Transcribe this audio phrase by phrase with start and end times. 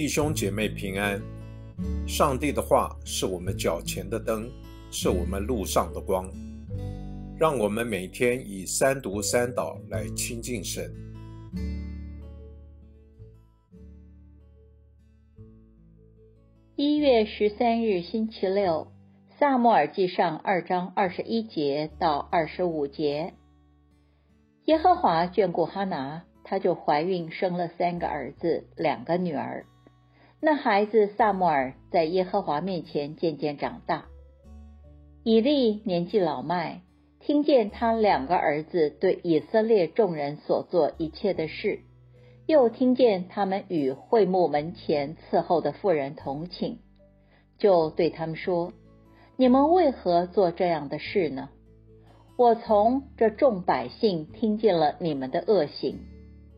[0.00, 1.20] 弟兄姐妹平安。
[2.08, 4.50] 上帝的话是我们脚前的灯，
[4.90, 6.26] 是我们路上的光。
[7.38, 10.90] 让我们每天以三读三祷来亲近神。
[16.76, 18.90] 一月十三日星期六，
[19.38, 23.34] 萨母尔记上二章二十一节到二十五节。
[24.64, 29.66] 耶和华眷顾哈拿，她就怀孕生了三个儿子，两个女儿。
[30.42, 34.06] 那孩子萨母尔在耶和华面前渐渐长大。
[35.22, 36.80] 以利年纪老迈，
[37.20, 41.80] 听见他两个儿子对以色列众人所做一切的事，
[42.46, 46.78] 又听见他们与会幕门前伺候的妇人同寝，
[47.58, 48.72] 就对他们说
[49.36, 51.50] ：“你们为何做这样的事呢？
[52.38, 55.98] 我从这众百姓听见了你们的恶行。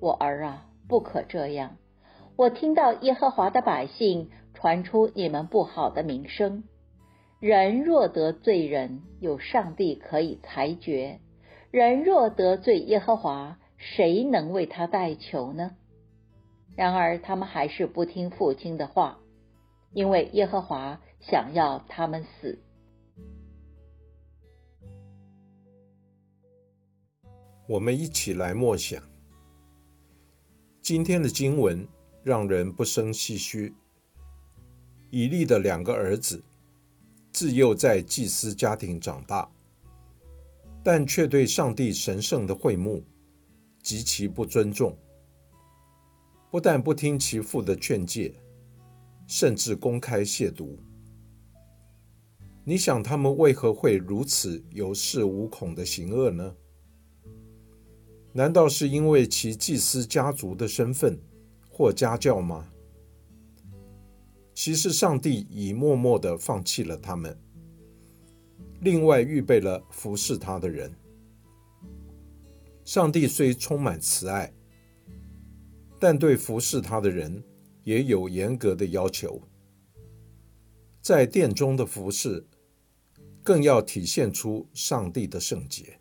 [0.00, 1.78] 我儿啊，不可这样。”
[2.40, 6.64] 我听到耶和华的百姓传出你们不好的名声。
[7.38, 11.18] 人若得罪人，有上帝可以裁决；
[11.70, 15.76] 人若得罪耶和华，谁能为他代求呢？
[16.74, 19.18] 然而他们还是不听父亲的话，
[19.92, 22.58] 因为耶和华想要他们死。
[27.68, 28.98] 我们一起来默想
[30.80, 31.86] 今天的经文。
[32.22, 33.72] 让人不生唏嘘。
[35.10, 36.42] 以利的两个儿子
[37.32, 39.50] 自幼在祭司家庭长大，
[40.82, 43.02] 但却对上帝神圣的会幕
[43.82, 44.96] 极其不尊重，
[46.50, 48.34] 不但不听其父的劝诫，
[49.26, 50.76] 甚至公开亵渎。
[52.62, 56.54] 你想他们为何会如此有恃无恐的行恶呢？
[58.32, 61.18] 难道是因为其祭司家族的身份？
[61.80, 62.70] 或家教吗？
[64.52, 67.34] 其实上帝已默默的放弃了他们，
[68.82, 70.94] 另外预备了服侍他的人。
[72.84, 74.52] 上帝虽充满慈爱，
[75.98, 77.42] 但对服侍他的人
[77.82, 79.40] 也有严格的要求。
[81.00, 82.46] 在殿中的服侍，
[83.42, 85.98] 更要体现出上帝的圣洁。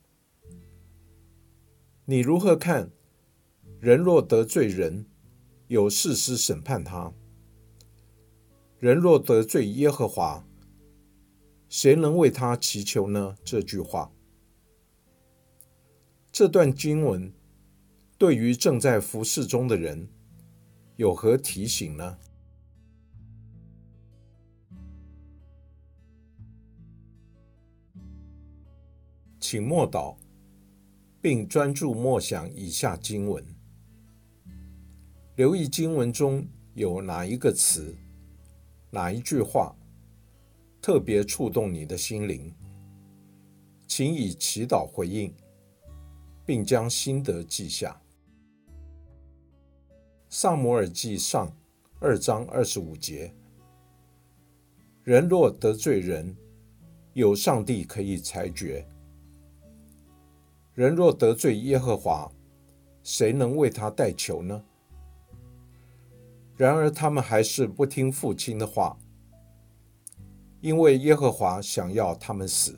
[2.03, 2.91] 你如何看？
[3.79, 5.05] 人若得罪人？
[5.69, 7.13] 有事实审判他。
[8.79, 10.43] 人若得罪耶和华，
[11.69, 13.35] 谁能为他祈求呢？
[13.43, 14.11] 这句话，
[16.31, 17.31] 这段经文
[18.17, 20.09] 对于正在服侍中的人
[20.95, 22.17] 有何提醒呢？
[29.39, 30.17] 请默祷，
[31.21, 33.58] 并专注默想以下经文。
[35.39, 37.95] 留意经文中有哪一个词、
[38.89, 39.73] 哪一句话
[40.81, 42.53] 特别触动你的心灵，
[43.87, 45.33] 请以祈祷回应，
[46.45, 48.01] 并将心得记下。
[50.27, 51.49] 萨摩尔记上
[52.01, 53.33] 二章二十五节：
[55.05, 56.35] 人若得罪人，
[57.13, 58.85] 有上帝可以裁决；
[60.73, 62.29] 人若得罪耶和华，
[63.03, 64.65] 谁能为他代求呢？
[66.59, 68.97] 然而，他们还是不听父亲的话，
[70.59, 72.77] 因为耶和华想要他们死。